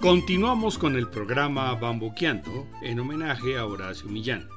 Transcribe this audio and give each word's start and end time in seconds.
Continuamos 0.00 0.78
con 0.78 0.96
el 0.96 1.08
programa 1.08 1.74
Bambuqueando 1.74 2.66
en 2.80 3.00
homenaje 3.00 3.58
a 3.58 3.66
Horacio 3.66 4.08
Millán. 4.08 4.48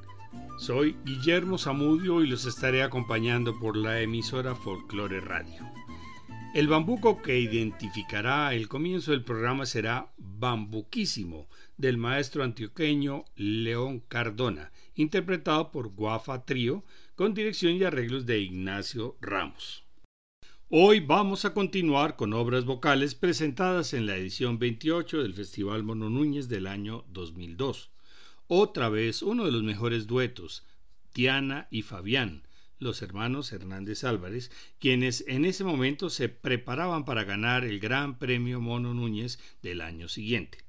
Soy 0.57 0.95
Guillermo 1.03 1.57
Zamudio 1.57 2.23
y 2.23 2.27
los 2.27 2.45
estaré 2.45 2.83
acompañando 2.83 3.59
por 3.59 3.75
la 3.75 3.99
emisora 3.99 4.55
Folklore 4.55 5.19
Radio. 5.19 5.73
El 6.53 6.67
bambuco 6.67 7.21
que 7.21 7.39
identificará 7.39 8.53
el 8.53 8.67
comienzo 8.67 9.11
del 9.11 9.23
programa 9.23 9.65
será 9.65 10.12
Bambuquísimo 10.43 11.47
del 11.77 11.95
maestro 11.95 12.43
antioqueño 12.43 13.23
León 13.37 14.01
Cardona, 14.09 14.73
interpretado 14.93 15.71
por 15.71 15.87
Guafa 15.95 16.43
Trío 16.43 16.83
con 17.15 17.33
dirección 17.33 17.75
y 17.75 17.83
arreglos 17.85 18.25
de 18.25 18.41
Ignacio 18.41 19.15
Ramos. 19.21 19.85
Hoy 20.67 20.99
vamos 20.99 21.45
a 21.45 21.53
continuar 21.53 22.17
con 22.17 22.33
obras 22.33 22.65
vocales 22.65 23.15
presentadas 23.15 23.93
en 23.93 24.05
la 24.05 24.17
edición 24.17 24.59
28 24.59 25.21
del 25.23 25.33
Festival 25.33 25.83
Mono 25.83 26.09
Núñez 26.09 26.49
del 26.49 26.67
año 26.67 27.05
2002. 27.07 27.91
Otra 28.47 28.89
vez 28.89 29.21
uno 29.21 29.45
de 29.45 29.51
los 29.53 29.63
mejores 29.63 30.07
duetos, 30.07 30.65
Tiana 31.13 31.69
y 31.71 31.83
Fabián, 31.83 32.42
los 32.83 33.01
hermanos 33.01 33.51
Hernández 33.51 34.03
Álvarez, 34.03 34.51
quienes 34.79 35.23
en 35.27 35.45
ese 35.45 35.63
momento 35.63 36.09
se 36.09 36.29
preparaban 36.29 37.05
para 37.05 37.23
ganar 37.23 37.63
el 37.63 37.79
Gran 37.79 38.19
Premio 38.19 38.61
Mono 38.61 38.93
Núñez 38.93 39.39
del 39.61 39.81
año 39.81 40.07
siguiente. 40.07 40.59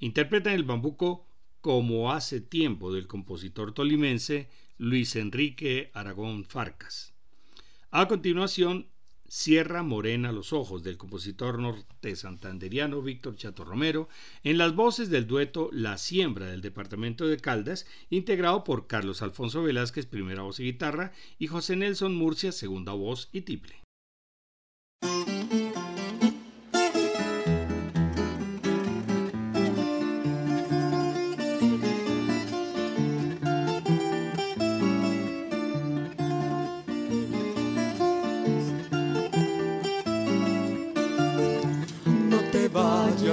Interpretan 0.00 0.52
el 0.52 0.64
bambuco 0.64 1.26
como 1.60 2.12
hace 2.12 2.40
tiempo 2.40 2.92
del 2.92 3.06
compositor 3.06 3.72
tolimense 3.72 4.50
Luis 4.76 5.16
Enrique 5.16 5.90
Aragón 5.94 6.44
Farcas. 6.44 7.14
A 7.90 8.08
continuación, 8.08 8.88
Sierra 9.34 9.82
Morena 9.82 10.30
los 10.30 10.52
Ojos 10.52 10.82
del 10.82 10.98
compositor 10.98 11.58
norte 11.58 12.16
santanderiano 12.16 13.00
Víctor 13.00 13.34
Chato 13.34 13.64
Romero, 13.64 14.10
en 14.44 14.58
las 14.58 14.74
voces 14.74 15.08
del 15.08 15.26
dueto 15.26 15.70
La 15.72 15.96
Siembra 15.96 16.44
del 16.50 16.60
departamento 16.60 17.26
de 17.26 17.38
Caldas, 17.38 17.86
integrado 18.10 18.62
por 18.62 18.88
Carlos 18.88 19.22
Alfonso 19.22 19.62
Velázquez, 19.62 20.04
primera 20.04 20.42
voz 20.42 20.60
y 20.60 20.64
guitarra, 20.64 21.12
y 21.38 21.46
José 21.46 21.76
Nelson 21.76 22.14
Murcia, 22.14 22.52
segunda 22.52 22.92
voz 22.92 23.30
y 23.32 23.40
tiple. 23.40 23.80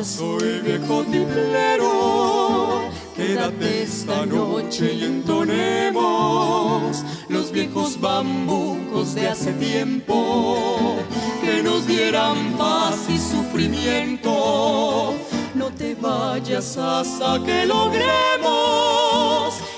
Soy 0.04 0.60
viejo 0.62 1.04
tiplero. 1.04 2.90
Quédate 3.16 3.84
esta 3.84 4.26
noche 4.26 4.94
y 4.94 5.04
entonemos 5.04 7.04
los 7.28 7.52
viejos 7.52 8.00
bambucos 8.00 9.14
de 9.16 9.28
hace 9.28 9.52
tiempo 9.54 11.00
que 11.42 11.62
nos 11.62 11.86
dieran 11.86 12.54
paz 12.58 13.10
y 13.10 13.18
sufrimiento. 13.18 15.14
No 15.54 15.70
te 15.72 15.96
vayas 15.96 16.78
hasta 16.78 17.44
que 17.44 17.66
logremos 17.66 18.00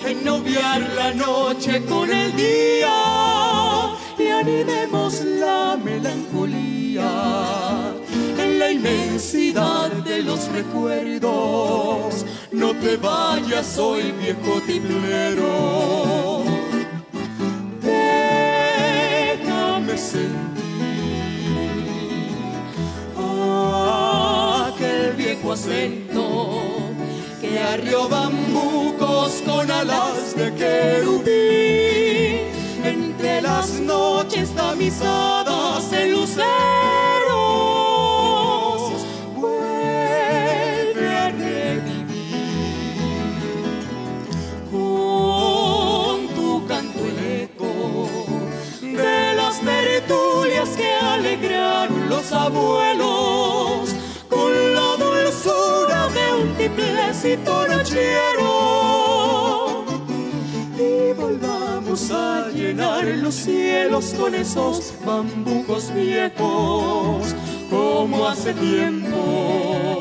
ennoviar 0.06 0.82
la 0.96 1.14
noche 1.14 1.84
con 1.86 2.12
el 2.12 2.36
día 2.36 2.94
y 4.20 4.28
animemos 4.28 5.24
la 5.24 5.78
melancolía 5.84 6.82
la 7.02 7.71
inmensidad 8.82 9.92
de 9.92 10.24
los 10.24 10.48
recuerdos. 10.52 12.26
No 12.52 12.74
te 12.76 12.98
vayas 12.98 13.78
hoy, 13.78 14.12
viejo 14.12 14.60
tiplero. 14.66 16.44
Déjame 17.82 19.38
sentir 19.98 20.32
aquel 24.68 25.14
viejo 25.16 25.54
acento 25.54 26.64
que 27.40 27.60
arrió 27.60 28.10
bambucos 28.10 29.44
con 29.46 29.70
alas 29.70 30.36
de 30.36 30.54
querubín 30.56 31.30
entre 32.84 33.42
las 33.42 33.80
noches 33.80 34.50
tamizadas 34.56 35.94
en 35.94 36.12
lucero 36.14 37.11
abuelos 52.34 53.96
con 54.30 54.74
la 54.74 54.96
dulzura 54.98 56.08
de 56.10 56.34
un 56.42 56.54
tiplecito 56.56 57.68
nochero. 57.68 58.52
Y 60.78 61.14
volvamos 61.14 62.12
a 62.12 62.50
llenar 62.50 63.06
los 63.06 63.36
cielos 63.36 64.14
con 64.18 64.36
esos 64.36 64.94
bambucos 65.06 65.94
viejos 65.94 67.36
como 67.70 68.28
hace 68.28 68.54
tiempo. 68.54 70.01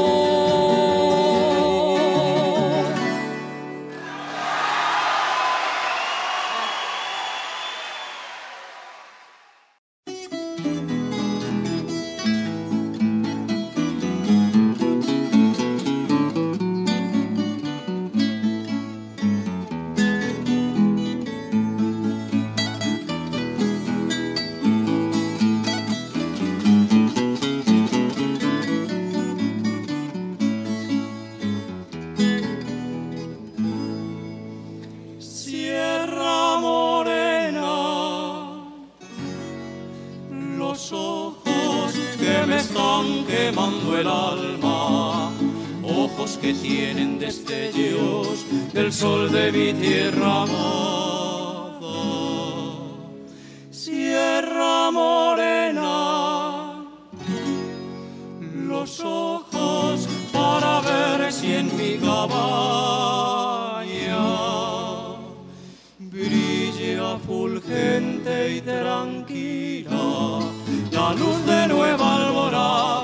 y 68.49 68.61
tranquila 68.61 70.39
la 70.91 71.13
luz 71.13 71.45
de 71.45 71.67
nueva 71.67 72.15
alborada. 72.15 73.00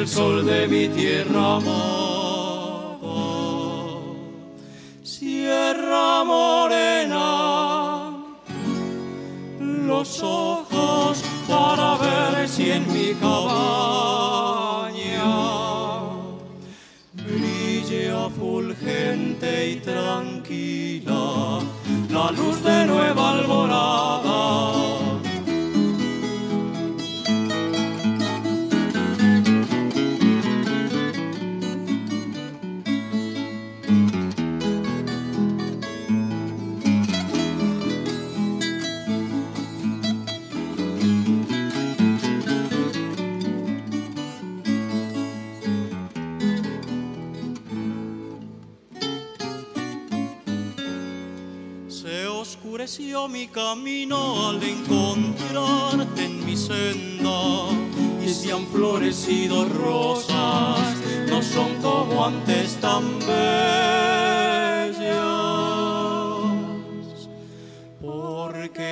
Del 0.00 0.08
sol 0.08 0.46
de 0.46 0.66
mi 0.66 0.88
tierra 0.88 1.56
amada. 1.56 1.89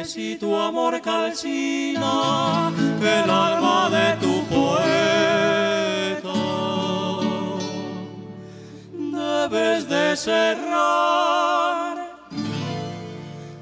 Si 0.04 0.36
tu 0.36 0.54
amor 0.54 1.00
calcina 1.02 2.72
el 3.02 3.30
alma 3.30 3.90
de 3.90 4.16
tu 4.20 4.44
poeta, 4.44 4.78
debes 8.92 9.88
de 9.88 10.16
cerrar 10.16 11.96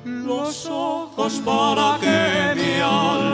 los 0.05 0.67
ojos 0.67 1.41
para 1.44 1.99
que 2.00 2.55
mi 2.55 2.81
alma 2.81 3.25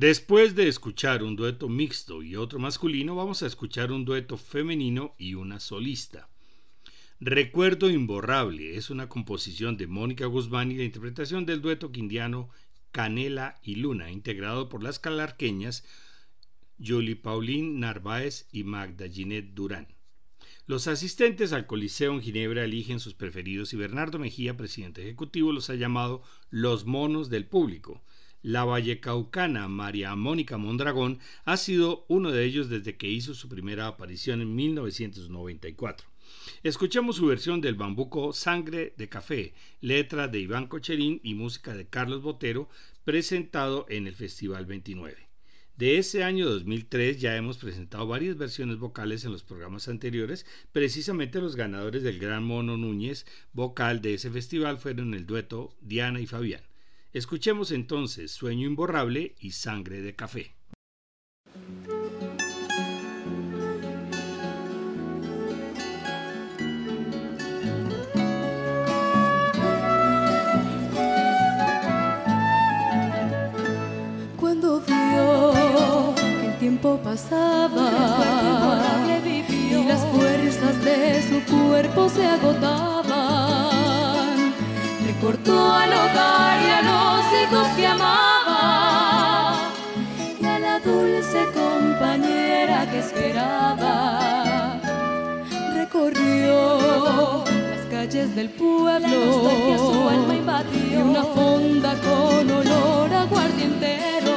Después 0.00 0.54
de 0.54 0.66
escuchar 0.66 1.22
un 1.22 1.36
dueto 1.36 1.68
mixto 1.68 2.22
y 2.22 2.34
otro 2.34 2.58
masculino, 2.58 3.14
vamos 3.16 3.42
a 3.42 3.46
escuchar 3.46 3.92
un 3.92 4.06
dueto 4.06 4.38
femenino 4.38 5.14
y 5.18 5.34
una 5.34 5.60
solista. 5.60 6.30
Recuerdo 7.20 7.90
Imborrable 7.90 8.78
es 8.78 8.88
una 8.88 9.10
composición 9.10 9.76
de 9.76 9.86
Mónica 9.86 10.24
Guzmán 10.24 10.72
y 10.72 10.76
la 10.76 10.84
interpretación 10.84 11.44
del 11.44 11.60
dueto 11.60 11.92
quindiano 11.92 12.48
Canela 12.92 13.60
y 13.62 13.74
Luna, 13.74 14.10
integrado 14.10 14.70
por 14.70 14.82
las 14.82 14.98
calarqueñas 14.98 15.84
Julie 16.82 17.16
Pauline 17.16 17.78
Narváez 17.78 18.48
y 18.52 18.64
Magda 18.64 19.06
Ginette 19.06 19.52
Durán. 19.52 19.86
Los 20.66 20.86
asistentes 20.86 21.52
al 21.52 21.66
Coliseo 21.66 22.14
en 22.14 22.22
Ginebra 22.22 22.64
eligen 22.64 23.00
sus 23.00 23.12
preferidos 23.12 23.74
y 23.74 23.76
Bernardo 23.76 24.18
Mejía, 24.18 24.56
presidente 24.56 25.02
ejecutivo, 25.02 25.52
los 25.52 25.68
ha 25.68 25.74
llamado 25.74 26.22
los 26.48 26.86
monos 26.86 27.28
del 27.28 27.44
público. 27.44 28.02
La 28.42 28.64
vallecaucana 28.64 29.68
María 29.68 30.16
Mónica 30.16 30.56
Mondragón 30.56 31.18
ha 31.44 31.58
sido 31.58 32.06
uno 32.08 32.30
de 32.30 32.42
ellos 32.46 32.70
desde 32.70 32.96
que 32.96 33.06
hizo 33.06 33.34
su 33.34 33.50
primera 33.50 33.86
aparición 33.86 34.40
en 34.40 34.56
1994. 34.56 36.08
Escuchemos 36.62 37.16
su 37.16 37.26
versión 37.26 37.60
del 37.60 37.74
bambuco 37.74 38.32
Sangre 38.32 38.94
de 38.96 39.10
Café, 39.10 39.52
letra 39.82 40.26
de 40.26 40.40
Iván 40.40 40.68
Cocherín 40.68 41.20
y 41.22 41.34
música 41.34 41.74
de 41.74 41.86
Carlos 41.86 42.22
Botero, 42.22 42.70
presentado 43.04 43.84
en 43.90 44.06
el 44.06 44.14
Festival 44.14 44.64
29. 44.64 45.28
De 45.76 45.98
ese 45.98 46.24
año 46.24 46.48
2003 46.48 47.20
ya 47.20 47.36
hemos 47.36 47.58
presentado 47.58 48.06
varias 48.06 48.38
versiones 48.38 48.78
vocales 48.78 49.26
en 49.26 49.32
los 49.32 49.42
programas 49.42 49.86
anteriores, 49.88 50.46
precisamente 50.72 51.42
los 51.42 51.56
ganadores 51.56 52.02
del 52.02 52.18
Gran 52.18 52.44
Mono 52.44 52.78
Núñez 52.78 53.26
vocal 53.52 54.00
de 54.00 54.14
ese 54.14 54.30
festival 54.30 54.78
fueron 54.78 55.12
el 55.12 55.26
dueto 55.26 55.76
Diana 55.82 56.22
y 56.22 56.26
Fabián. 56.26 56.69
Escuchemos 57.12 57.72
entonces 57.72 58.30
Sueño 58.30 58.68
Imborrable 58.68 59.34
y 59.40 59.50
Sangre 59.50 60.00
de 60.00 60.14
Café. 60.14 60.54
Cuando 74.36 74.80
vio 74.82 76.14
que 76.14 76.46
el 76.46 76.58
tiempo 76.60 77.00
pasaba 77.02 77.90
y 79.18 79.84
las 79.84 80.06
fuerzas 80.06 80.84
de 80.84 81.22
su 81.28 81.42
cuerpo 81.52 82.08
se 82.08 82.24
agotaban, 82.24 83.34
recortó 85.08 85.72
al 85.74 85.92
hogar 85.92 86.62
y 86.62 86.66
a 86.70 86.82
los 86.82 86.99
que 87.50 87.84
amaba 87.84 89.54
y 90.40 90.44
a 90.46 90.58
la 90.60 90.78
dulce 90.78 91.46
compañera 91.52 92.88
que 92.88 93.00
esperaba. 93.00 94.78
Recorrió 95.74 97.42
las 97.44 97.86
calles 97.90 98.36
del 98.36 98.50
pueblo 98.50 99.08
su 99.78 100.08
alma 100.08 100.34
invadió 100.36 100.92
y 100.92 100.96
una 100.96 101.24
fonda 101.24 101.96
con 101.96 102.50
olor 102.50 103.12
a 103.12 103.22
aguardientero. 103.22 104.36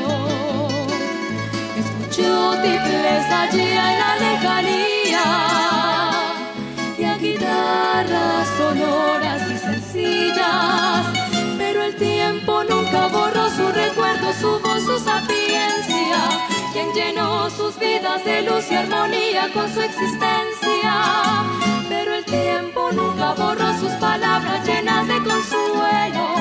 Escuchó 1.78 2.56
tifles 2.64 3.26
allí 3.32 3.62
en 3.62 4.00
la 4.02 4.16
lejanía 4.24 5.73
recuerdos 14.22 14.84
su 14.84 15.00
sapiencia, 15.00 16.18
quien 16.72 16.92
llenó 16.94 17.50
sus 17.50 17.78
vidas 17.80 18.24
de 18.26 18.42
luz 18.44 18.72
y 18.72 18.76
armonía 18.76 19.52
con 19.54 19.72
su 19.74 19.82
existencia. 19.82 20.94
Pero 21.90 22.16
el 22.16 22.26
tiempo 22.26 22.92
nunca 22.92 23.34
borró 23.34 23.78
sus 23.80 23.92
palabras 23.94 24.66
llenas 24.68 25.08
de 25.08 25.18
consuelo, 25.18 26.36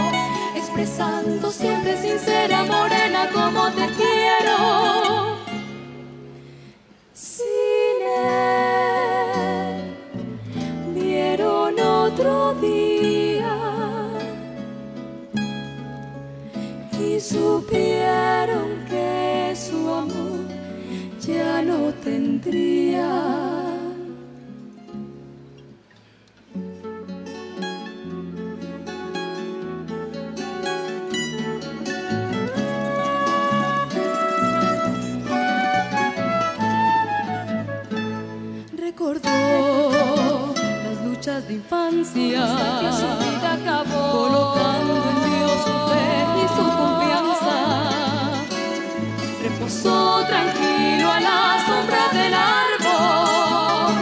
expresando 0.55 1.51
siempre 1.51 2.01
sincera 2.01 2.65
morena 2.65 3.29
como 3.33 3.71
te 3.73 3.87
quiero. 3.95 4.92
supieron 17.43 18.69
que 18.89 19.55
su 19.57 19.79
amor 19.93 20.47
ya 21.21 21.63
no 21.63 21.93
tendría. 22.05 23.11
Recordó 38.77 39.31
las 40.85 41.05
luchas 41.07 41.49
de 41.49 41.55
infancia, 41.55 42.43
que 42.81 42.91
su 43.01 43.11
vida 43.25 43.53
acabó, 43.55 44.05
colocando 44.13 45.12
tranquilo 50.33 51.11
a 51.11 51.21
la 51.21 51.41
sombra 51.67 52.05
del 52.19 52.35
árbol 52.67 53.93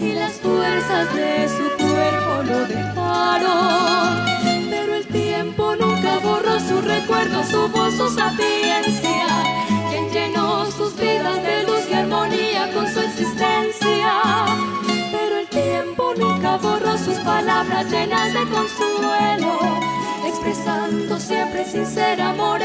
y 0.00 0.12
las 0.12 0.34
fuerzas 0.44 1.14
de 1.14 1.48
su 1.56 1.66
cuerpo 1.82 2.32
lo 2.50 2.58
dejaron. 2.66 4.24
Pero 4.70 4.94
el 5.00 5.06
tiempo 5.06 5.74
nunca 5.76 6.18
borró 6.18 6.60
su 6.60 6.80
recuerdo, 6.82 7.42
su 7.44 7.68
voz, 7.68 7.94
su 7.94 8.08
sapiencia, 8.10 9.26
quien 9.88 10.10
llenó 10.10 10.66
sus 10.70 10.94
vidas 10.96 11.42
de 11.42 11.62
luz 11.64 11.84
y 11.90 11.94
armonía 11.94 12.72
con 12.74 12.86
su 12.92 13.00
existencia. 13.00 14.12
Pero 15.14 15.38
el 15.42 15.48
tiempo 15.48 16.14
nunca 16.18 16.58
borró 16.58 16.98
sus 16.98 17.18
palabras 17.32 17.90
llenas 17.90 18.32
de 18.34 18.42
consuelo, 18.56 19.52
expresando 20.26 21.18
siempre 21.18 21.64
sincera 21.64 22.30
amor. 22.30 22.56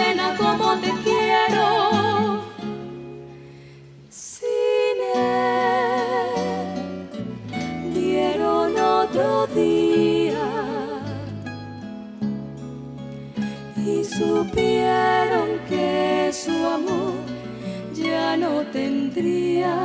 no 18.38 18.62
tendría. 18.72 19.76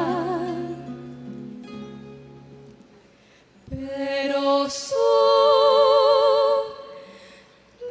Pero 3.68 4.70
su 4.70 4.94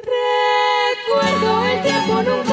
recuerdo 0.04 1.66
el 1.66 1.82
tiempo 1.82 2.22
nunca. 2.22 2.45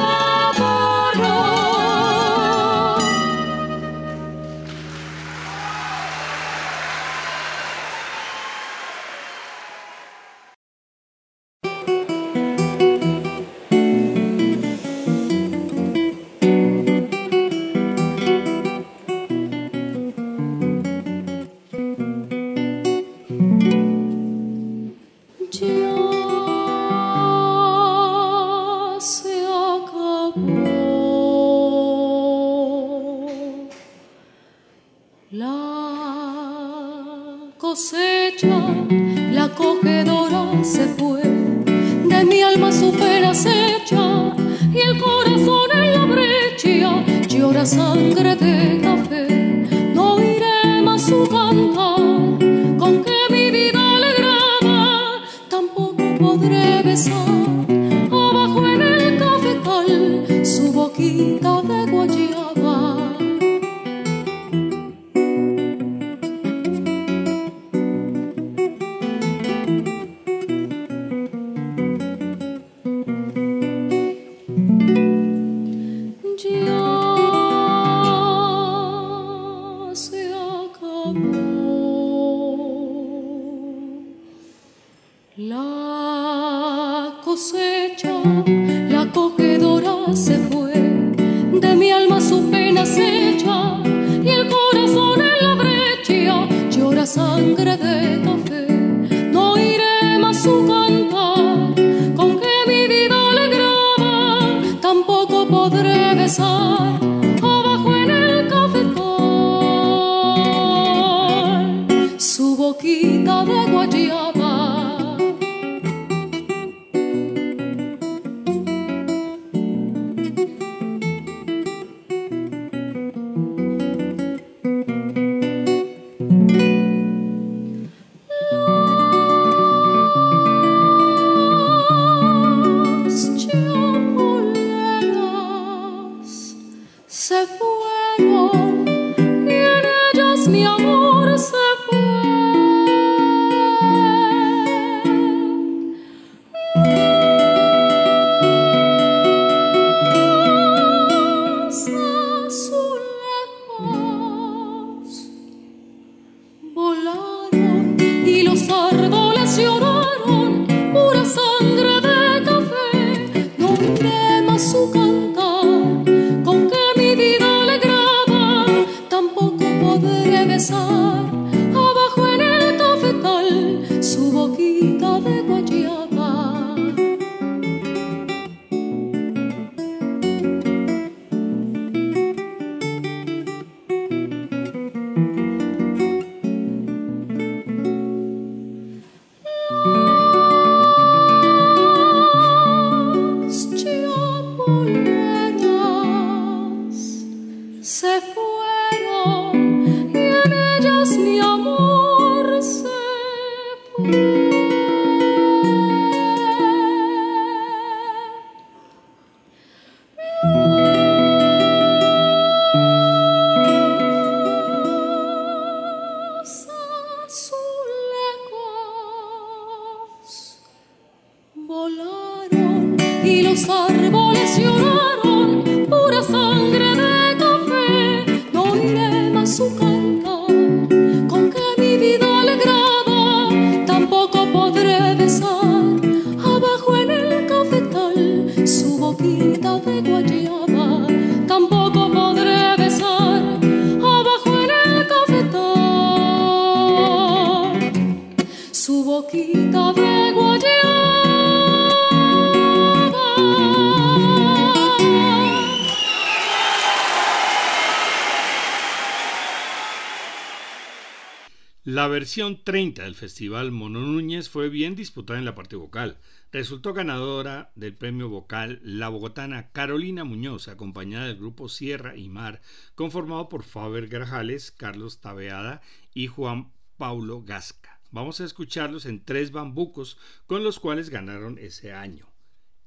Versión 262.34 262.64
30 262.64 263.04
del 263.04 263.14
Festival 263.14 263.72
Mono 263.72 264.00
Núñez 264.00 264.50
fue 264.50 264.68
bien 264.68 264.96
disputada 264.96 265.38
en 265.38 265.46
la 265.46 265.54
parte 265.54 265.76
vocal. 265.76 266.18
Resultó 266.52 266.92
ganadora 266.92 267.72
del 267.76 267.94
premio 267.94 268.28
vocal 268.28 268.80
la 268.84 269.10
bogotana 269.10 269.70
Carolina 269.72 270.24
Muñoz, 270.24 270.68
acompañada 270.68 271.28
del 271.28 271.38
grupo 271.38 271.70
Sierra 271.70 272.18
y 272.18 272.30
Mar, 272.30 272.60
conformado 272.96 273.50
por 273.50 273.62
Faber 273.62 274.08
Grajales, 274.08 274.72
Carlos 274.72 275.22
Tabeada 275.22 275.84
y 276.16 276.26
Juan 276.26 276.72
Paulo 276.98 277.44
Gasca. 277.44 278.00
Vamos 278.10 278.42
a 278.42 278.46
escucharlos 278.46 279.06
en 279.06 279.24
tres 279.24 279.52
bambucos 279.52 280.18
con 280.48 280.64
los 280.64 280.80
cuales 280.80 281.12
ganaron 281.12 281.60
ese 281.60 281.94
año. 281.94 282.28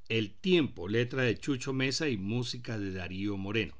El 0.08 0.34
tiempo, 0.34 0.88
letra 0.88 1.22
de 1.22 1.38
Chucho 1.38 1.72
Mesa 1.72 2.08
y 2.08 2.16
música 2.16 2.80
de 2.80 2.92
Darío 2.92 3.36
Moreno. 3.36 3.76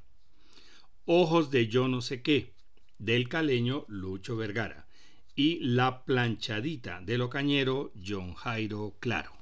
Ojos 1.03 1.51
de 1.51 1.67
yo 1.67 1.89
no 1.89 1.99
sé 1.99 2.21
qué, 2.21 2.53
del 2.99 3.27
caleño 3.27 3.83
Lucho 3.89 4.37
Vergara 4.37 4.86
y 5.37 5.59
La 5.59 6.03
planchadita 6.03 6.99
de 6.99 7.17
lo 7.19 7.29
cañero 7.29 7.93
John 8.03 8.33
Jairo 8.33 8.95
Claro. 8.99 9.33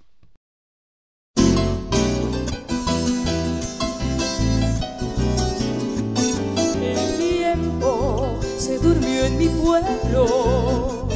El 6.82 7.18
tiempo 7.18 8.42
se 8.58 8.78
durmió 8.80 9.24
en 9.26 9.38
mi 9.38 9.48
pueblo, 9.48 11.08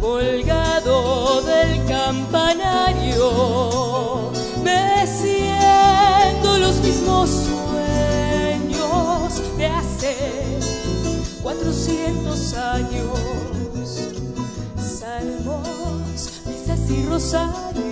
colgado 0.00 1.42
del 1.42 1.86
campanario, 1.86 3.22
me 4.64 5.06
siento 5.06 6.58
los 6.58 6.82
mismos 6.82 7.30
sueños 7.46 9.40
de 9.56 9.66
hace 9.66 10.16
400 11.40 12.54
años 12.54 13.45
y 16.96 17.06
rosarios, 17.06 17.82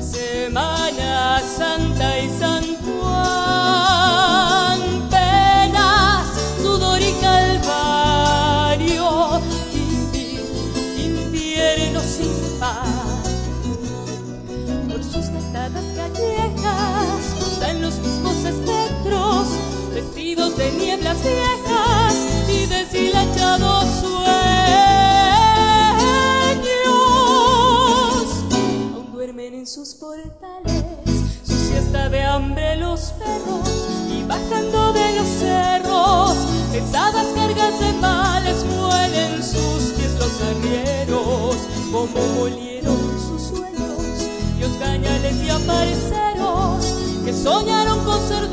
Semana 0.00 1.40
Santa 1.40 2.18
y 2.20 2.28
San 2.38 2.53
sus 29.84 29.96
portales, 29.96 30.82
su 31.46 31.52
siesta 31.52 32.08
de 32.08 32.22
hambre 32.22 32.76
los 32.76 33.12
perros 33.18 33.68
y 34.10 34.22
bajando 34.22 34.94
de 34.94 35.16
los 35.16 35.28
cerros, 35.28 36.36
pesadas 36.72 37.26
cargas 37.34 37.78
de 37.80 37.92
males 38.00 38.64
muelen 38.64 39.42
sus 39.42 39.92
pies 39.92 40.14
los 40.18 40.40
arrieros, 40.40 41.56
como 41.92 42.26
molieron 42.34 43.20
sus 43.20 43.42
sueños, 43.48 44.26
los 44.58 44.72
cañales 44.78 45.34
y 45.42 45.50
apareceros 45.50 46.94
que 47.22 47.34
soñaron 47.34 48.02
con 48.06 48.26
ser 48.26 48.48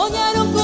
soñaron 0.00 0.52
con 0.52 0.59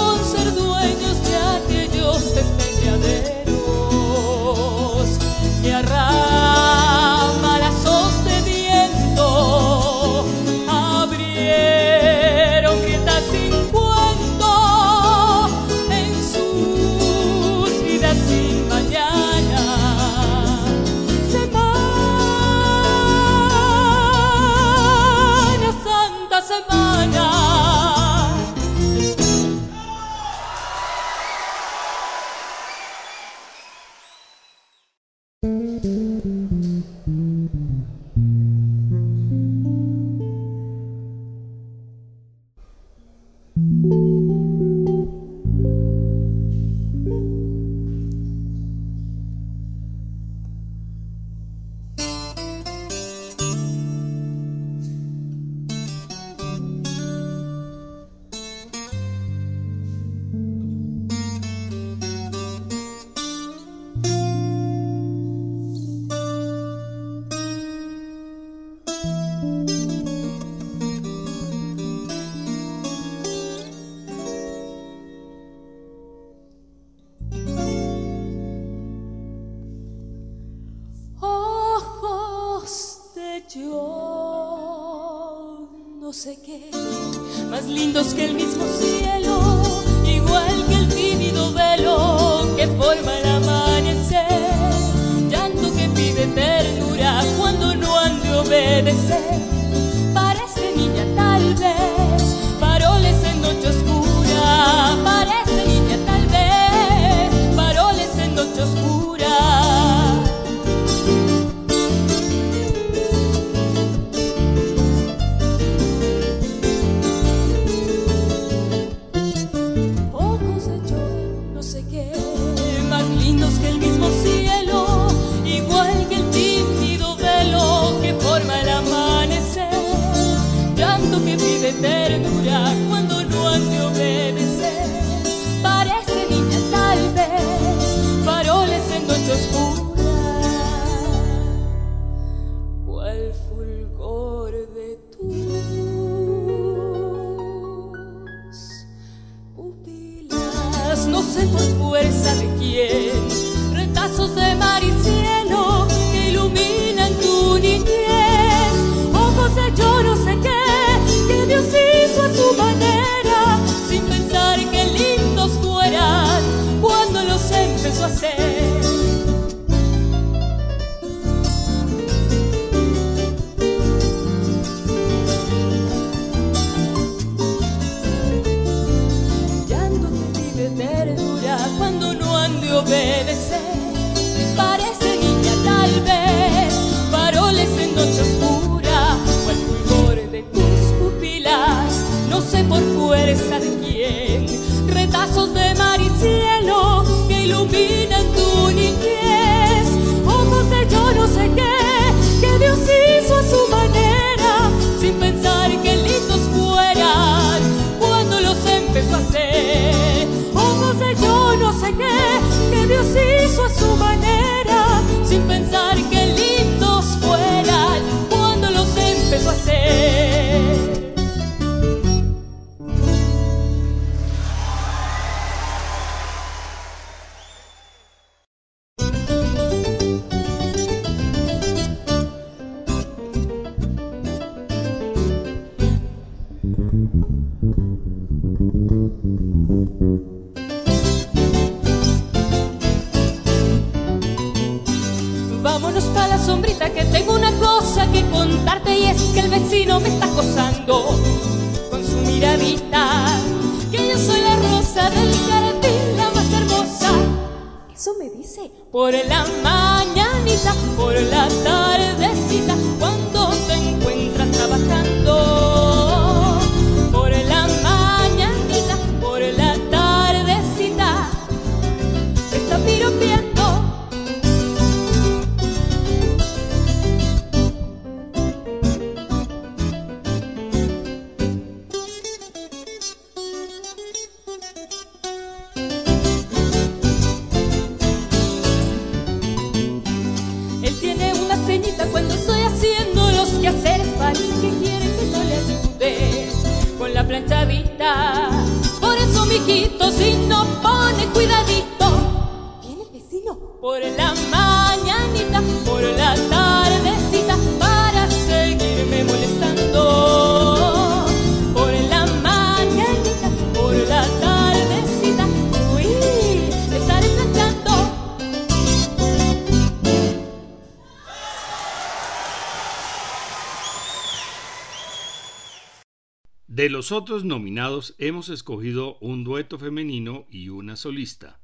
De 326.77 326.91
los 326.91 327.11
otros 327.11 327.43
nominados 327.43 328.15
hemos 328.19 328.51
escogido 328.51 329.17
un 329.21 329.45
dueto 329.45 329.79
femenino 329.79 330.47
y 330.51 330.69
una 330.69 330.97
solista. 330.97 331.59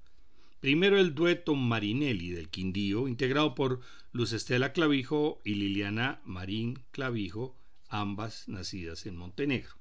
Primero 0.59 0.99
el 0.99 1.15
dueto 1.15 1.55
Marinelli 1.55 2.31
del 2.31 2.49
Quindío, 2.49 3.07
integrado 3.07 3.55
por 3.55 3.81
Luz 4.13 4.33
Estela 4.33 4.73
Clavijo 4.73 5.43
y 5.45 5.57
Liliana 5.57 6.23
Marín 6.25 6.79
Clavijo, 6.93 7.55
ambas 7.91 8.49
nacidas 8.49 9.05
en 9.05 9.17
Montenegro. 9.17 9.75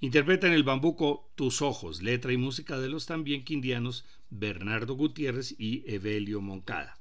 Interpretan 0.00 0.52
el 0.52 0.64
bambuco 0.64 1.30
Tus 1.36 1.62
Ojos, 1.62 2.02
letra 2.02 2.32
y 2.32 2.36
música 2.36 2.76
de 2.80 2.88
los 2.88 3.06
también 3.06 3.44
quindianos 3.44 4.04
Bernardo 4.30 4.94
Gutiérrez 4.94 5.54
y 5.60 5.84
Evelio 5.86 6.40
Moncada. 6.40 6.98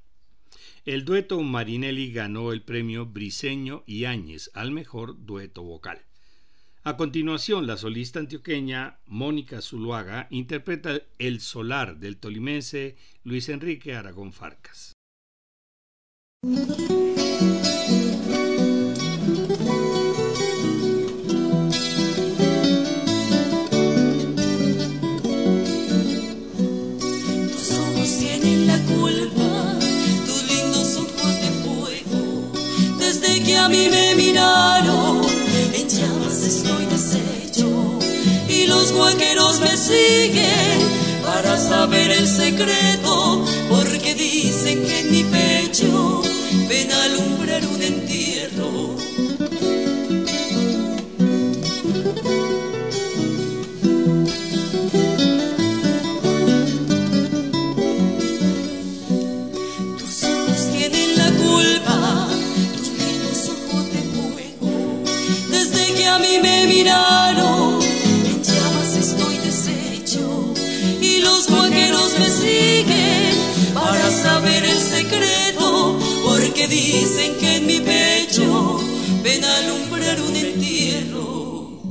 El 0.85 1.03
dueto 1.03 1.41
Marinelli 1.41 2.11
ganó 2.11 2.51
el 2.51 2.61
premio 2.61 3.07
Briseño 3.07 3.83
y 3.87 4.05
Áñez 4.05 4.51
al 4.53 4.69
mejor 4.69 5.25
dueto 5.25 5.63
vocal. 5.63 6.05
A 6.83 6.97
continuación, 6.97 7.67
la 7.67 7.77
solista 7.77 8.17
antioqueña 8.17 8.97
Mónica 9.05 9.61
Zuluaga 9.61 10.25
interpreta 10.31 10.99
El 11.19 11.39
Solar 11.39 11.97
del 11.97 12.17
tolimense 12.17 12.95
Luis 13.23 13.49
Enrique 13.49 13.93
Aragón 13.93 14.33
Farcas. 14.33 14.93
los 39.35 39.59
me 39.59 39.77
siguen 39.77 40.79
para 41.23 41.57
saber 41.57 42.11
el 42.11 42.27
secreto, 42.27 43.45
porque 43.69 44.15
dicen 44.15 44.83
que 44.83 44.99
en 44.99 45.11
mi 45.11 45.23
pecho 45.23 46.21
ven 46.67 46.91
a 46.91 47.03
alumbrar 47.05 47.65
un 47.65 47.81
entierro. 47.81 48.95
Tus 59.99 60.23
ojos 60.23 60.71
tienen 60.73 61.17
la 61.17 61.31
culpa, 61.31 62.27
tus 62.75 62.89
lindos 62.89 63.49
ojos 63.55 63.85
de 63.93 64.01
fuego, 64.13 65.03
desde 65.49 65.93
que 65.93 66.07
a 66.07 66.19
mí 66.19 66.39
me 66.41 66.67
miras. 66.67 67.20
que 76.61 76.67
dicen 76.67 77.37
que 77.39 77.55
en 77.55 77.65
mi 77.65 77.79
pecho 77.79 78.79
ven 79.23 79.43
a 79.43 79.57
alumbrar 79.57 80.21
un 80.21 80.35
entierro. 80.35 81.81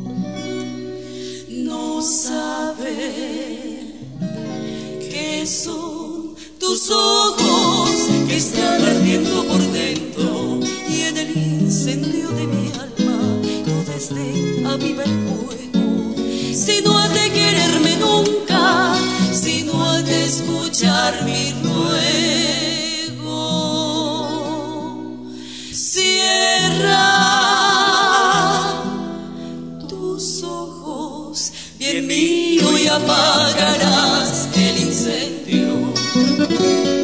No 1.49 2.01
saber 2.03 3.83
que 5.11 5.45
son 5.45 6.37
tus 6.61 6.89
ojos 6.91 7.91
que 8.29 8.37
están 8.37 8.85
ardiendo 8.85 9.45
por 9.45 9.61
dentro 9.73 10.61
y 10.89 11.01
en 11.01 11.17
el 11.17 11.37
incendio 11.37 12.29
de 12.29 12.47
mi 12.47 12.71
alma 12.87 13.19
tu 13.65 13.91
desdén 13.91 14.67
aviva 14.67 15.03
el 15.03 15.17
fuego. 15.27 16.15
Si 16.55 16.81
no 16.85 16.97
has 16.97 17.13
de 17.13 17.31
quererme 17.31 17.97
nunca, 17.97 18.95
si 19.33 19.65
no 19.65 19.85
has 19.91 20.05
de 20.05 20.27
escuchar 20.27 21.25
mi 21.25 21.53
ruego. 21.61 22.70
apagarás 33.11 34.49
el 34.55 34.79
incendio. 34.79 37.00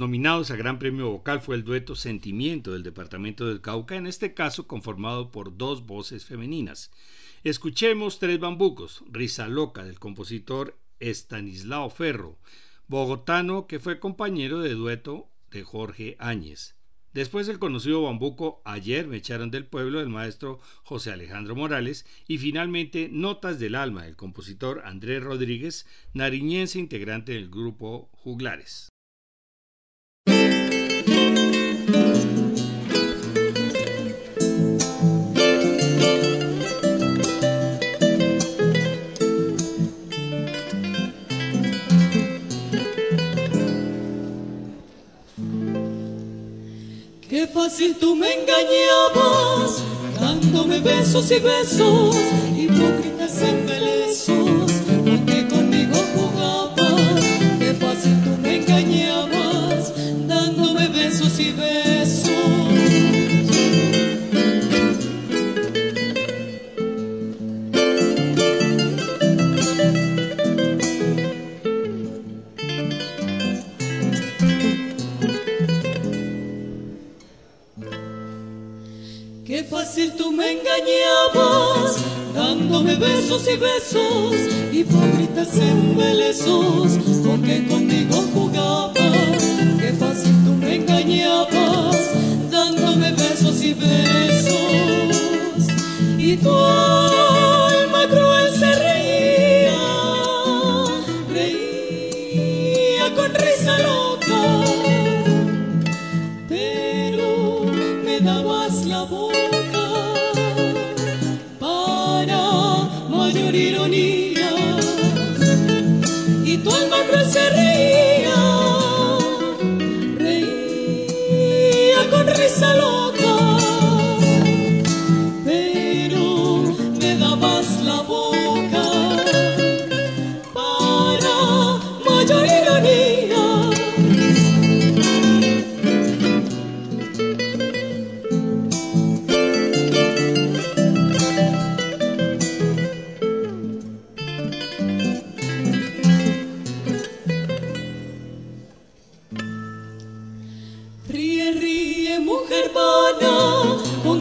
Nominados 0.00 0.50
a 0.50 0.56
Gran 0.56 0.78
Premio 0.78 1.10
Vocal 1.10 1.42
fue 1.42 1.56
el 1.56 1.62
dueto 1.62 1.94
Sentimiento 1.94 2.72
del 2.72 2.82
Departamento 2.82 3.46
del 3.46 3.60
Cauca, 3.60 3.96
en 3.96 4.06
este 4.06 4.32
caso 4.32 4.66
conformado 4.66 5.30
por 5.30 5.58
dos 5.58 5.84
voces 5.84 6.24
femeninas. 6.24 6.90
Escuchemos 7.44 8.18
Tres 8.18 8.40
Bambucos, 8.40 9.04
Risa 9.10 9.46
Loca 9.46 9.84
del 9.84 9.98
compositor 9.98 10.78
Estanislao 11.00 11.90
Ferro, 11.90 12.38
bogotano 12.88 13.66
que 13.66 13.78
fue 13.78 14.00
compañero 14.00 14.60
de 14.60 14.72
dueto 14.72 15.28
de 15.50 15.64
Jorge 15.64 16.16
Áñez. 16.18 16.76
Después 17.12 17.46
el 17.48 17.58
conocido 17.58 18.00
bambuco 18.00 18.62
Ayer 18.64 19.06
me 19.06 19.18
echaron 19.18 19.50
del 19.50 19.66
pueblo 19.66 19.98
del 19.98 20.08
maestro 20.08 20.60
José 20.82 21.12
Alejandro 21.12 21.54
Morales 21.54 22.06
y 22.26 22.38
finalmente 22.38 23.10
Notas 23.12 23.58
del 23.58 23.74
Alma 23.74 24.04
del 24.04 24.16
compositor 24.16 24.80
Andrés 24.86 25.22
Rodríguez, 25.22 25.86
nariñense 26.14 26.78
integrante 26.78 27.32
del 27.32 27.50
grupo 27.50 28.08
Juglares. 28.12 28.89
Qué 47.30 47.46
fácil 47.46 47.94
tú 47.94 48.16
me 48.16 48.26
engañabas, 48.34 49.84
dándome 50.20 50.80
besos 50.80 51.30
y 51.30 51.38
besos, 51.38 52.16
hipócritas 52.56 53.40
embelesos, 53.42 54.72
porque 55.04 55.46
conmigo 55.46 55.96
jugabas. 56.12 56.69
Besos 83.40 83.48
y 83.48 83.56
besos, 83.56 84.34
hipócritas 84.72 85.56
embelesos, 85.56 86.98
porque 87.24 87.66
conmigo 87.66 88.22
jugabas. 88.34 89.42
Qué 89.78 89.92
fácil 89.98 90.34
tú 90.44 90.54
me 90.54 90.76
engañabas, 90.76 91.96
dándome 92.50 93.12
besos 93.12 93.62
y 93.62 93.74
besos, 93.74 95.16
y 96.18 96.36
tu 96.36 96.50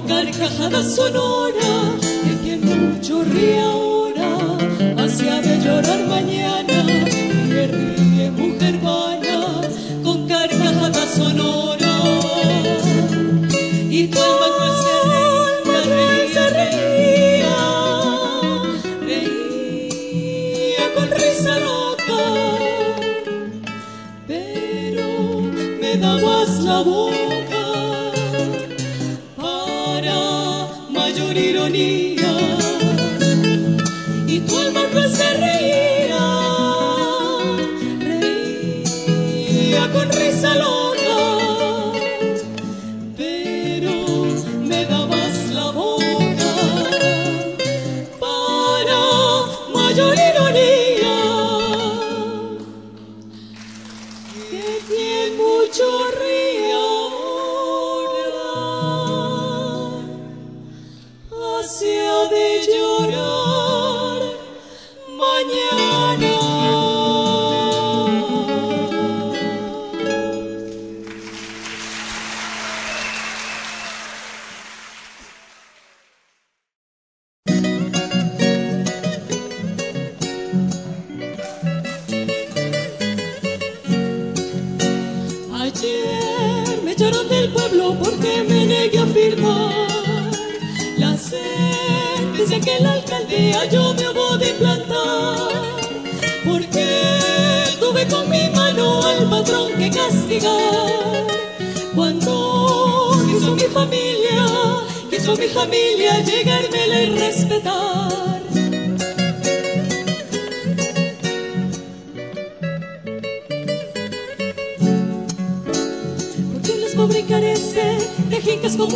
carcajada 0.09 0.81
sonora, 0.83 1.71
que 2.23 2.33
quien 2.41 2.61
mucho 2.65 3.23
ríe 3.23 3.61
ahora, 3.61 4.37
hacia 4.97 5.39
de 5.39 5.59
llorar 5.63 5.99
mañana. 6.07 6.58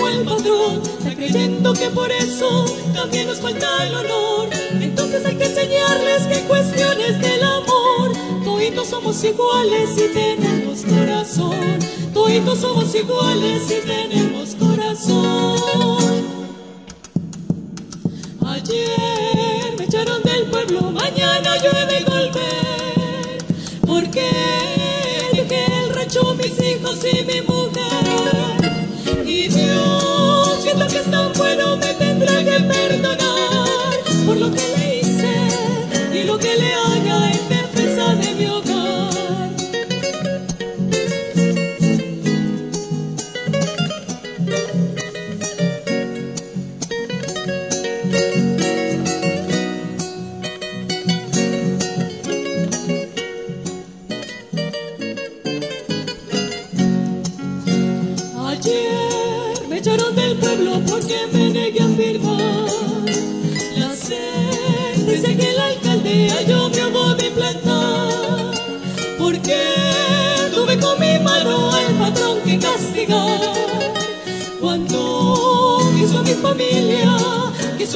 El 0.07 0.23
patrón, 0.23 0.81
está 0.83 1.15
creyendo 1.15 1.73
que 1.73 1.89
por 1.89 2.11
eso 2.11 2.65
también 2.93 3.27
nos 3.27 3.39
falta 3.39 3.85
el 3.85 3.95
honor. 3.95 4.49
Entonces 4.71 5.25
hay 5.25 5.35
que 5.35 5.45
enseñarles 5.45 6.23
que 6.27 6.41
cuestiones 6.47 7.19
del 7.19 7.43
amor, 7.43 8.11
toditos 8.43 8.87
somos 8.87 9.23
iguales 9.23 9.89
y 9.97 10.13
tenemos 10.13 10.81
corazón. 10.81 11.79
Toditos 12.13 12.59
somos 12.59 12.93
iguales 12.93 13.63
y 13.71 13.87
tenemos 13.87 14.55
corazón. 14.55 15.97
Ayer 18.45 19.75
me 19.77 19.83
echaron 19.85 20.21
del 20.23 20.45
pueblo, 20.49 20.91
mañana 20.91 21.57
yo 21.63 21.71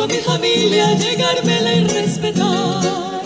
mi 0.07 0.17
familia 0.19 0.93
llegármela 0.95 1.73
y 1.73 1.83
respetar 1.87 3.16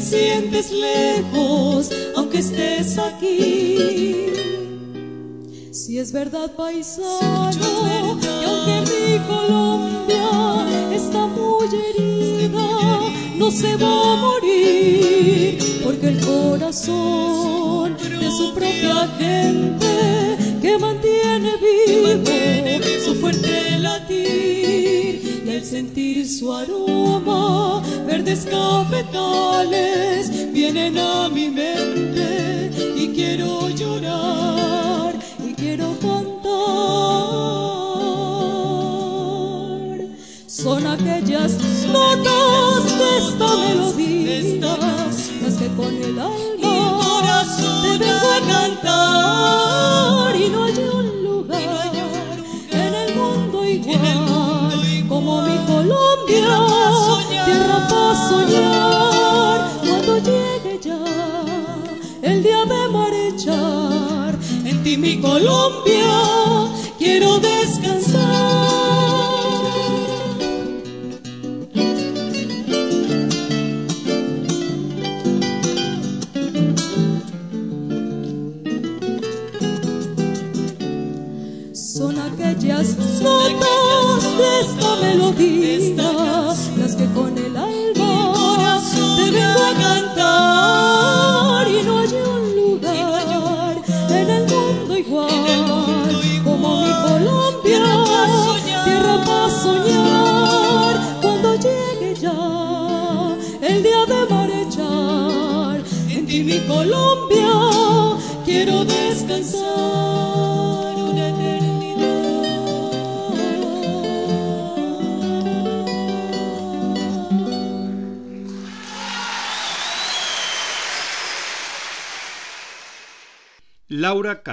sientes 0.00 0.72
lejos, 0.72 1.90
aunque 2.16 2.38
estés 2.38 2.98
aquí. 2.98 4.26
Si 5.72 5.98
es 5.98 6.12
verdad, 6.12 6.50
paisano, 6.56 8.18
que 8.20 8.44
aunque 8.46 8.90
mi 8.90 9.18
Colombia 9.26 10.94
está 10.94 11.26
muy 11.26 11.66
herida, 11.66 12.68
no 13.36 13.50
se 13.50 13.76
va 13.76 14.12
a 14.12 14.16
morir, 14.16 15.58
porque 15.84 16.08
el 16.08 16.20
corazón 16.20 17.96
de 17.96 18.30
su 18.30 18.52
propia 18.54 19.08
gente 19.18 20.36
que 20.60 20.78
mantiene 20.78 21.52
vivo 21.56 22.24
su 23.04 23.14
fuerte 23.14 23.77
al 25.58 25.64
sentir 25.64 26.28
su 26.28 26.52
aroma 26.52 27.82
verdes 28.06 28.46
cafetales 28.48 30.30
vienen 30.52 30.96
a 30.96 31.28
mi 31.28 31.50
mente 31.50 32.70
y 32.96 33.08
quiero 33.08 33.68
llorar 33.70 35.16
y 35.44 35.54
quiero 35.54 35.96
cantar. 35.98 36.38
Son 40.46 40.86
aquellas 40.86 41.54
notas 41.92 42.84
de 43.00 43.18
esta 43.18 43.56
melodía 43.56 44.38
las 45.42 45.54
que 45.56 45.66
con 45.74 45.92
el 45.96 46.20
alma 46.20 47.34
te 47.60 47.98
vengo 47.98 48.30
a 48.30 48.40
cantar 48.52 50.36
y 50.36 50.48
no 50.50 50.64
hay 50.64 51.07
tierra 57.48 57.88
para 57.88 58.14
soñar 58.28 59.58
cuando 59.80 60.18
llegue 60.18 60.78
ya 60.82 61.04
el 62.22 62.42
día 62.42 62.62
de 62.64 62.88
marchar. 62.98 64.34
En 64.64 64.82
ti, 64.82 64.96
mi 64.96 65.20
Colombia, 65.20 66.37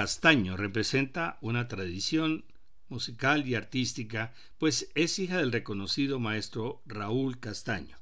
Castaño 0.06 0.56
representa 0.56 1.36
una 1.40 1.66
tradición 1.66 2.44
musical 2.88 3.44
y 3.44 3.56
artística, 3.56 4.32
pues 4.56 4.88
es 4.94 5.18
hija 5.18 5.38
del 5.38 5.50
reconocido 5.50 6.20
maestro 6.20 6.80
Raúl 6.86 7.40
Castaño. 7.40 7.96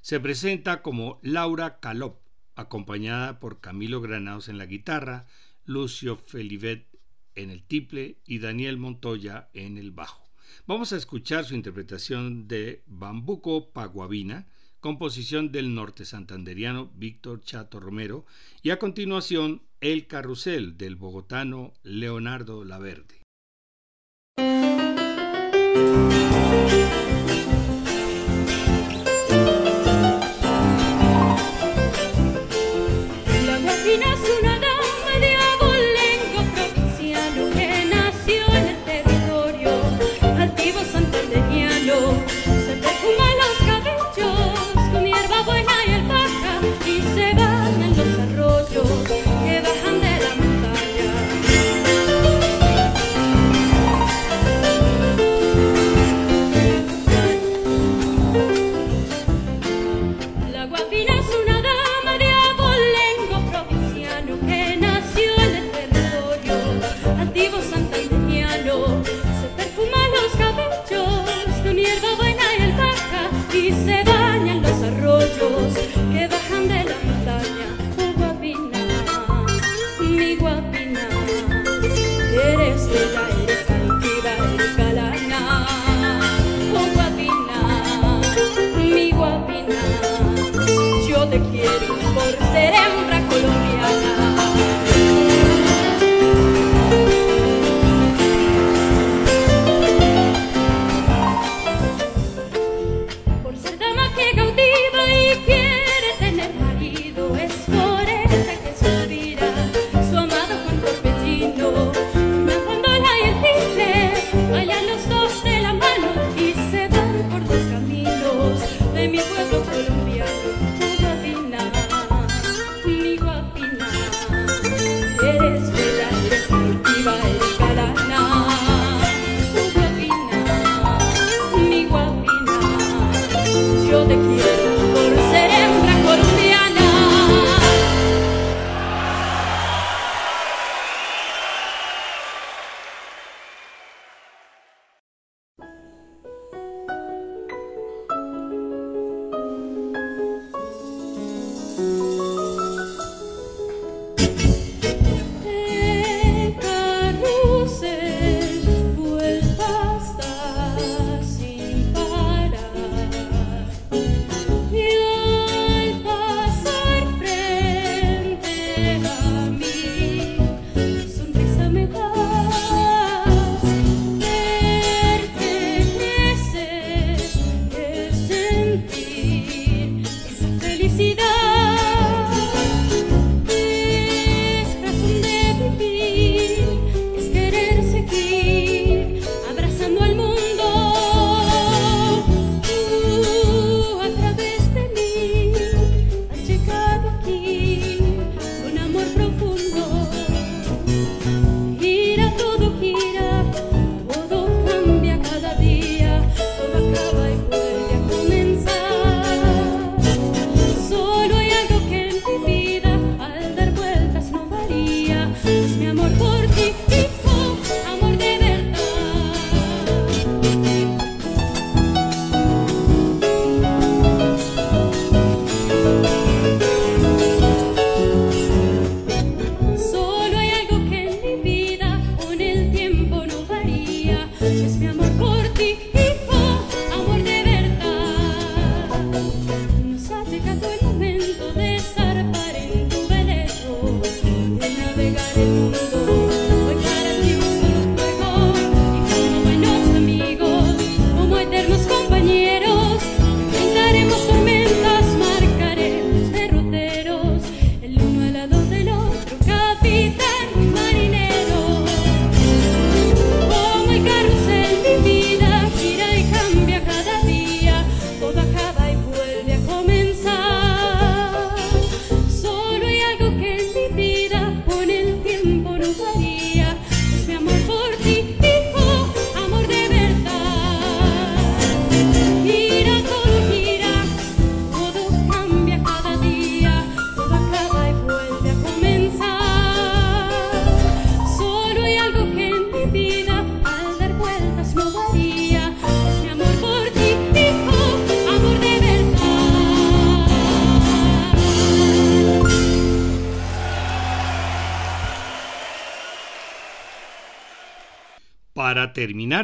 Se 0.00 0.18
presenta 0.18 0.82
como 0.82 1.20
Laura 1.22 1.78
Calop, 1.78 2.18
acompañada 2.56 3.38
por 3.38 3.60
Camilo 3.60 4.00
Granados 4.00 4.48
en 4.48 4.58
la 4.58 4.66
guitarra, 4.66 5.26
Lucio 5.64 6.16
Felivet 6.16 6.88
en 7.36 7.50
el 7.50 7.62
tiple 7.62 8.18
y 8.26 8.40
Daniel 8.40 8.76
Montoya 8.76 9.48
en 9.54 9.78
el 9.78 9.92
bajo. 9.92 10.28
Vamos 10.66 10.92
a 10.92 10.96
escuchar 10.96 11.44
su 11.44 11.54
interpretación 11.54 12.48
de 12.48 12.82
Bambuco 12.88 13.70
Paguabina, 13.70 14.48
composición 14.80 15.52
del 15.52 15.74
norte 15.74 16.04
santanderiano 16.04 16.90
Víctor 16.94 17.40
Chato 17.42 17.80
Romero, 17.80 18.24
y 18.62 18.70
a 18.70 18.78
continuación 18.78 19.62
El 19.80 20.06
Carrusel 20.06 20.76
del 20.76 20.96
bogotano 20.96 21.72
Leonardo 21.82 22.64
Laverde. 22.64 23.22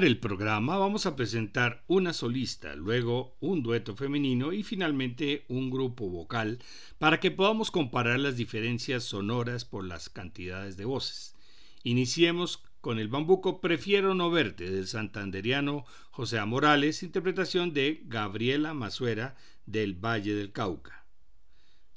El 0.03 0.18
programa 0.18 0.76
vamos 0.76 1.07
a 1.07 1.14
presentar 1.14 1.84
una 1.86 2.12
solista, 2.12 2.74
luego 2.74 3.36
un 3.38 3.62
dueto 3.62 3.95
femenino 3.95 4.53
y 4.53 4.64
finalmente 4.64 5.45
un 5.49 5.70
grupo 5.70 6.09
vocal 6.09 6.59
para 6.99 7.20
que 7.20 7.30
podamos 7.30 7.70
comparar 7.70 8.18
las 8.18 8.36
diferencias 8.36 9.05
sonoras 9.05 9.64
por 9.64 9.84
las 9.84 10.09
cantidades 10.09 10.76
de 10.76 10.84
voces. 10.84 11.36
Iniciemos 11.84 12.64
con 12.80 12.99
el 12.99 13.09
bambuco 13.09 13.61
Prefiero 13.61 14.14
no 14.14 14.30
verte 14.30 14.68
del 14.68 14.88
santanderiano 14.88 15.84
José 16.11 16.45
Morales, 16.45 17.05
interpretación 17.05 17.72
de 17.72 18.03
Gabriela 18.07 18.74
Mazuera 18.74 19.36
del 19.64 19.95
Valle 19.95 20.34
del 20.34 20.51
Cauca. 20.51 21.03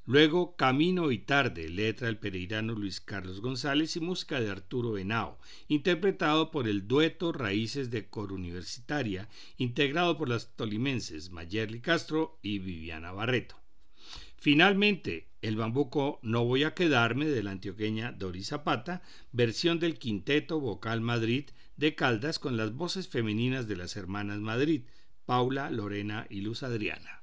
Luego 0.09 0.55
Camino 0.55 1.11
y 1.11 1.17
Tarde, 1.17 1.67
letra 1.67 2.07
del 2.07 2.17
pereirano 2.17 2.71
Luis 2.71 3.01
Carlos 3.01 3.41
González 3.41 3.97
y 3.97 3.99
música 3.99 4.39
de 4.39 4.49
Arturo 4.49 4.97
Henao, 4.97 5.37
interpretado 5.67 6.49
por 6.49 6.69
el 6.69 6.87
dueto 6.87 7.33
Raíces 7.33 7.91
de 7.91 8.07
Coro 8.07 8.35
Universitaria, 8.35 9.27
integrado 9.57 10.17
por 10.17 10.29
las 10.29 10.55
tolimenses 10.55 11.29
Mayerly 11.29 11.81
Castro 11.81 12.39
y 12.41 12.59
Viviana 12.59 13.11
Barreto. 13.11 13.57
Finalmente, 14.37 15.27
el 15.41 15.57
bambuco 15.57 16.19
No 16.21 16.45
voy 16.45 16.63
a 16.63 16.73
quedarme 16.73 17.25
de 17.25 17.43
la 17.43 17.51
antioqueña 17.51 18.13
Doris 18.13 18.47
Zapata, 18.47 19.01
versión 19.33 19.77
del 19.77 19.99
quinteto 19.99 20.61
vocal 20.61 21.01
Madrid 21.01 21.49
de 21.75 21.95
Caldas 21.95 22.39
con 22.39 22.55
las 22.55 22.73
voces 22.73 23.09
femeninas 23.09 23.67
de 23.67 23.75
las 23.75 23.97
hermanas 23.97 24.39
Madrid, 24.39 24.83
Paula, 25.25 25.69
Lorena 25.69 26.27
y 26.29 26.39
Luz 26.39 26.63
Adriana. 26.63 27.16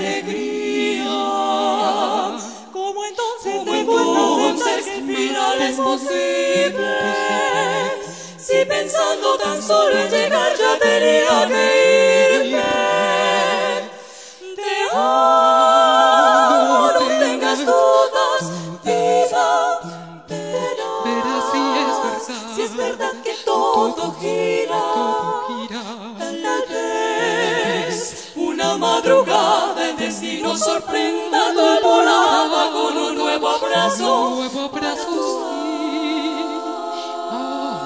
Alegría. 0.00 1.04
¿Cómo 2.72 3.04
entonces 3.04 3.64
te 3.64 3.80
entonces 3.80 4.84
que 4.84 4.98
el 4.98 5.04
final 5.04 5.62
es 5.62 5.76
posible? 5.76 6.96
Si 8.38 8.64
pensando 8.64 9.36
tan 9.38 9.62
solo 9.62 9.96
en 9.98 10.10
llegar 10.10 10.56
ya 10.56 10.78
tenía 10.78 11.46
que 11.48 12.42
irme. 12.44 12.62
No, 14.92 16.92
no 16.92 17.00
tengas 17.18 17.64
dudas, 17.64 18.42
verás 21.04 21.44
si 21.52 21.58
es 21.80 21.96
verdad, 22.02 22.54
si 22.56 22.62
es 22.62 22.72
verdad 22.76 23.12
que 23.22 23.34
todo 23.44 24.12
gira, 24.18 24.82
tal 26.18 26.64
vez 26.68 28.32
una 28.34 28.76
madrugada 28.76 29.79
destino 30.50 30.56
sorprenda 30.56 31.52
tu 31.54 31.88
volada 31.88 32.70
con 32.72 32.96
un 32.96 33.14
nuevo 33.16 33.48
abrazo, 33.48 34.28
un 34.28 34.36
nuevo 34.38 34.60
abrazo, 34.64 35.44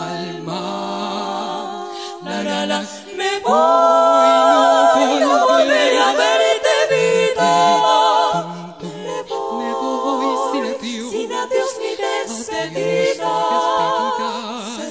alma, 0.01 0.63
la 2.25 2.43
la 2.43 2.67
la, 2.67 2.81
me 3.17 3.39
voy, 3.41 5.21
no 5.21 5.47
volveré 5.47 5.99
a 5.99 6.13
verte 6.13 6.71
me 9.59 9.73
voy 9.81 10.27
sin 10.53 10.65
adiós, 10.65 11.11
sin 11.11 11.33
adiós 11.33 11.71
ni 11.81 11.93
despedida. 12.05 13.35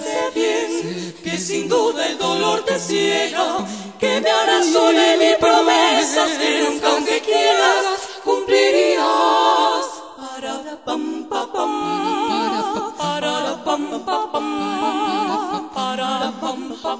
Sé 0.03 0.19
bien 0.35 1.15
que 1.23 1.37
sin 1.37 1.67
duda 1.67 2.07
el 2.07 2.17
dolor 2.17 2.63
te 2.65 2.79
ciega, 2.79 3.65
que 4.03 4.19
me 4.19 4.29
harás 4.29 4.73
de 4.73 5.17
mis 5.21 5.35
promesas 5.37 6.31
que 6.31 6.49
nunca 6.61 6.87
aunque 6.89 7.21
quieras 7.21 7.83
cumplirías. 8.25 9.85
Para 10.19 10.53
pam 10.85 11.23
pam 11.29 11.47
pam. 11.53 11.73
Para 12.99 13.35
pam 13.65 13.83
pam 14.05 14.23
pam. 14.33 15.69
Para 15.75 16.33
pam 16.41 16.59
pam 16.83 16.99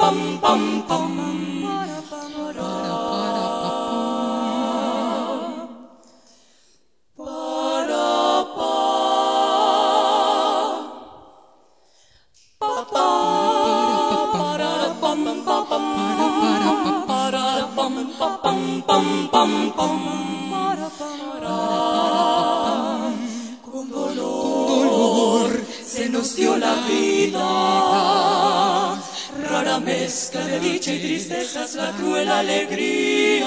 pam 0.00 0.38
pam. 0.40 0.82
Pam 0.88 1.10
Con 23.70 23.90
dolor 23.90 25.50
se 25.84 26.08
nos 26.08 26.36
dio 26.36 26.56
la 26.56 26.74
vida. 26.88 27.40
Rara 29.48 29.78
mezcla 29.80 30.44
de 30.44 30.60
dicha 30.60 30.92
y 30.92 31.00
tristeza 31.00 31.64
es 31.64 31.74
la 31.74 31.92
cruel 31.92 32.28
alegría. 32.28 33.46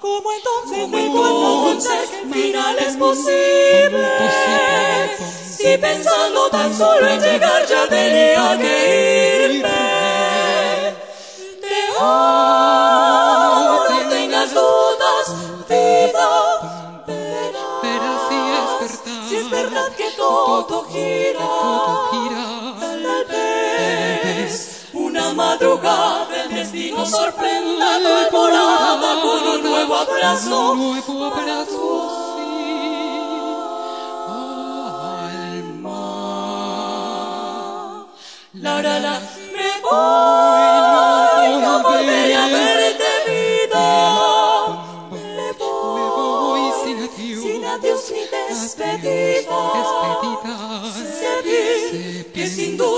¿Cómo 0.00 0.32
entonces 0.32 0.78
el 2.22 2.32
final 2.32 2.76
es 2.78 2.96
posible? 2.96 4.08
Si 5.56 5.78
pensando 5.78 6.50
tan 6.50 6.76
solo 6.76 7.06
en 7.06 7.20
llegar 7.20 7.66
ya 7.68 7.86
tenía 7.88 8.58
que 8.58 9.48
irme. 9.54 9.68
Te 11.60 11.74
amo, 12.00 12.61
todo 20.66 20.84
gira, 20.84 21.40
todo 21.40 22.10
gira, 22.10 22.74
tal 22.80 23.24
vez 23.28 24.86
una 24.92 25.32
madrugada 25.34 26.28
el 26.44 26.54
destino 26.54 27.04
sorprenda 27.04 27.98
tu 27.98 28.04
temporada 28.22 29.20
con 29.22 29.48
un 29.48 29.62
nuevo 29.62 29.94
abrazo. 29.96 30.72
un 30.72 30.78
nuevo 30.78 31.24
abrazo, 31.26 32.18
La 38.54 38.82
la 38.82 38.98
la, 39.00 39.18
me 39.54 39.70
voy, 39.82 41.60
no 41.62 41.82
volveré 41.82 42.34
a 42.36 42.46
verte 42.46 43.10
vida. 43.26 43.86
Me 45.10 45.52
voy 45.58 46.60
sin 46.84 46.98
adiós, 47.02 47.42
sin 47.42 47.64
adiós 47.64 48.12
ni 48.12 48.20
despedida, 48.30 50.01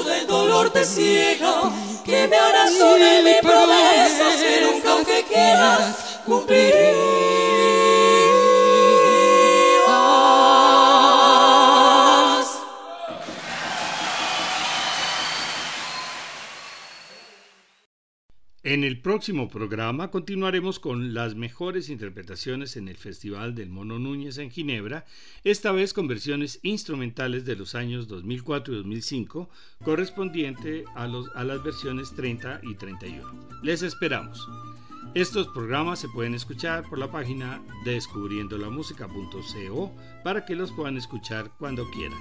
sin 0.04 0.10
duda 0.10 0.18
el 0.18 0.26
dolor 0.26 0.70
te 0.70 0.84
ciega, 0.84 1.72
que 2.04 2.28
me 2.28 2.36
harás 2.36 2.78
de 2.78 3.22
mi 3.22 3.40
promesa, 3.40 4.36
que 4.38 4.60
nunca 4.62 4.92
aunque 4.92 5.24
quieras 5.24 6.20
cumplirías. 6.26 7.53
En 18.64 18.82
el 18.82 18.98
próximo 18.98 19.48
programa 19.50 20.10
continuaremos 20.10 20.78
con 20.78 21.12
las 21.12 21.34
mejores 21.34 21.90
interpretaciones 21.90 22.78
en 22.78 22.88
el 22.88 22.96
Festival 22.96 23.54
del 23.54 23.68
Mono 23.68 23.98
Núñez 23.98 24.38
en 24.38 24.50
Ginebra, 24.50 25.04
esta 25.44 25.70
vez 25.70 25.92
con 25.92 26.08
versiones 26.08 26.60
instrumentales 26.62 27.44
de 27.44 27.56
los 27.56 27.74
años 27.74 28.08
2004 28.08 28.72
y 28.72 28.76
2005, 28.78 29.50
correspondiente 29.84 30.86
a, 30.94 31.06
las 31.06 31.62
versiones 31.62 32.14
30 32.14 32.60
y 32.62 32.74
31. 32.76 33.48
Les 33.62 33.82
esperamos. 33.82 34.48
Estos 35.12 35.46
programas 35.48 35.98
se 35.98 36.08
pueden 36.08 36.32
escuchar 36.32 36.88
por 36.88 36.98
la 36.98 37.10
página 37.10 37.62
descubriendolamusica.co 37.84 39.94
para 40.24 40.46
que 40.46 40.56
los 40.56 40.72
puedan 40.72 40.96
escuchar 40.96 41.52
cuando 41.58 41.84
quieran. 41.90 42.16